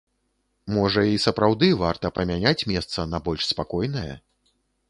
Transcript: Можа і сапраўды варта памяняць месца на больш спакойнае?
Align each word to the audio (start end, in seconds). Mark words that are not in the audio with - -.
Можа 0.75 1.03
і 1.15 1.19
сапраўды 1.25 1.69
варта 1.83 2.13
памяняць 2.17 2.67
месца 2.75 3.07
на 3.13 3.23
больш 3.29 3.43
спакойнае? 3.53 4.09